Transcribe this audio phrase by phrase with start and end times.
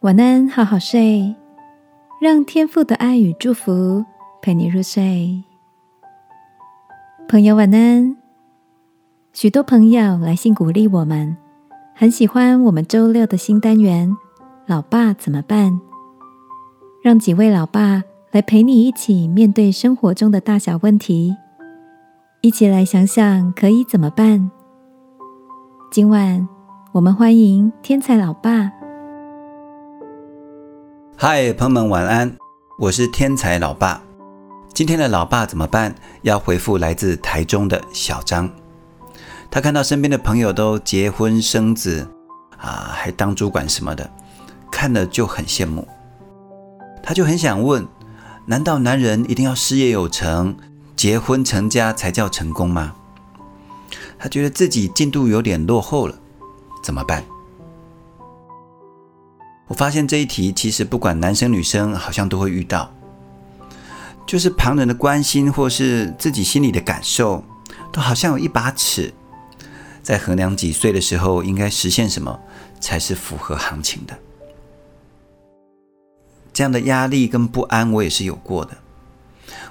[0.00, 1.36] 晚安，好好睡，
[2.22, 4.02] 让天父的爱与祝福
[4.40, 5.44] 陪你入睡。
[7.28, 8.16] 朋友晚安。
[9.34, 11.36] 许多朋友来信鼓励我们，
[11.94, 14.16] 很喜欢我们周六的新单元。
[14.64, 15.78] 老爸怎么办？
[17.02, 21.36] 让几位老爸来陪你一起面对生活中的大小问题，
[22.40, 24.50] 一起来想想可以怎么办。
[25.92, 26.48] 今晚
[26.92, 28.79] 我们欢迎天才老爸。
[31.22, 32.34] 嗨，朋友们晚安，
[32.78, 34.02] 我是天才老爸。
[34.72, 35.94] 今天的老爸怎么办？
[36.22, 38.48] 要回复来自台中的小张，
[39.50, 42.08] 他看到身边的朋友都结婚生子
[42.56, 44.10] 啊，还当主管什么的。
[44.72, 45.86] 看了就很羡慕，
[47.02, 47.86] 他就很想问：
[48.46, 50.56] 难道男人一定要事业有成、
[50.96, 52.94] 结婚成家才叫成功吗？
[54.18, 56.14] 他觉得自己进度有点落后了，
[56.82, 57.22] 怎么办？
[59.70, 62.92] 我发现这一题其实不管男生女生，好像都会遇到，
[64.26, 67.44] 就是旁人的关心或是自己心里的感受，
[67.92, 69.14] 都好像有一把尺，
[70.02, 72.36] 在衡量几岁的时候应该实现什么
[72.80, 74.18] 才是符合行情的。
[76.52, 78.76] 这样的压力跟不安，我也是有过的。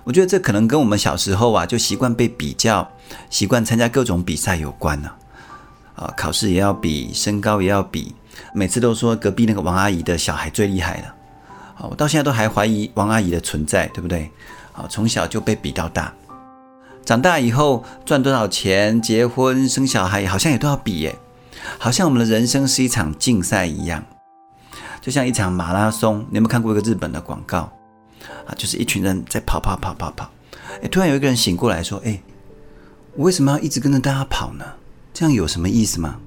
[0.06, 2.90] 我觉得这可能跟我们小时候啊，就习惯被比较，
[3.30, 5.12] 习惯参加各种比赛有关呢。
[5.96, 8.16] 啊，考试也要比，身高也要比，
[8.54, 11.16] 每次都说隔壁那个王阿姨的小孩最厉害了。
[11.78, 14.30] 啊，我到现在都还怀疑王阿姨的存在，对不对？
[14.74, 16.14] 啊，从小就被比到大，
[17.06, 21.18] 长大以后赚多少钱、结婚生小孩，好像也都要比耶，
[21.78, 24.04] 好像我们的人生是一场竞赛一样。
[25.02, 27.72] 就像一场马拉松，你有没有看过一个日本的广告
[28.46, 28.52] 啊？
[28.58, 30.30] 就是一群人在跑跑跑跑跑，
[30.84, 32.22] 哎，突然有一个人醒过来说：“哎，
[33.16, 34.66] 我为什么要一直跟着大家跑呢？
[35.14, 36.18] 这样有什么意思吗？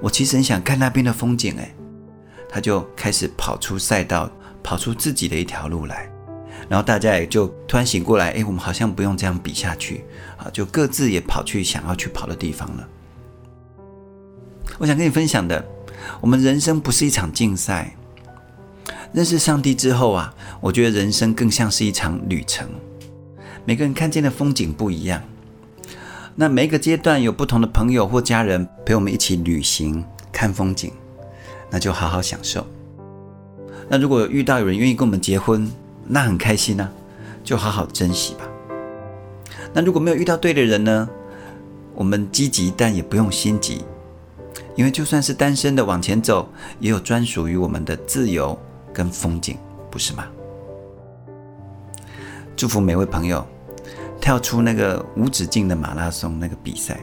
[0.00, 1.74] 我其实很想看那边的风景。”哎，
[2.48, 4.30] 他就开始跑出赛道，
[4.62, 6.10] 跑出自己的一条路来，
[6.68, 10.04] 然后大家也就突然醒过来：“哎，我们好像不用这样比下去
[10.36, 12.88] 啊，就各自也跑去想要去跑的地方了。”
[14.78, 15.64] 我想跟你分享的。
[16.20, 17.94] 我们人生不是一场竞赛。
[19.12, 22.68] 认识上帝之后啊，我觉得人生更像是一场旅程。
[23.64, 25.22] 每个人看见的风景不一样，
[26.40, 30.92] 那每一个阶段有不同的朋友或家人陪我们一起旅行看风景，
[31.68, 32.64] 那就好好享受。
[33.88, 35.68] 那如果遇到有人愿意跟我们结婚，
[36.06, 36.88] 那很开心啊，
[37.42, 38.48] 就好好珍惜吧。
[39.72, 41.08] 那如果没有遇到对的人呢？
[41.96, 43.84] 我们积极，但也不用心急。
[44.76, 46.48] 因为就算是单身的往前走，
[46.78, 48.56] 也有专属于我们的自由
[48.92, 49.56] 跟风景，
[49.90, 50.24] 不是吗？
[52.54, 53.44] 祝福每位朋友
[54.28, 57.00] 跳出那个无止境的马拉松那个比赛，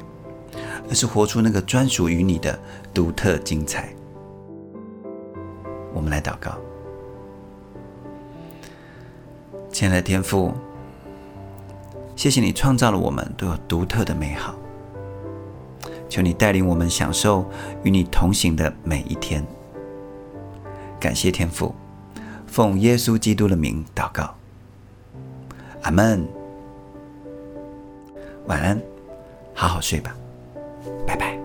[0.88, 2.60] 而是活出那个专属于你的
[2.94, 3.90] 独特精彩。
[5.92, 6.56] 我们来祷告，
[9.72, 10.54] 亲爱的天父，
[12.16, 14.54] 谢谢你创造了我们都有独特的美好。
[16.08, 17.44] 求你带领我们享受
[17.82, 19.44] 与你同行的每一天。
[21.00, 21.74] 感谢天父，
[22.46, 24.36] 奉耶稣基督的名祷告，
[25.82, 26.45] 阿门。
[28.48, 28.82] 晚安，
[29.54, 30.16] 好好睡吧，
[31.06, 31.45] 拜拜。